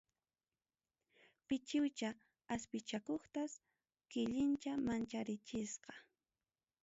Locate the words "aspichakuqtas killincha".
2.53-4.71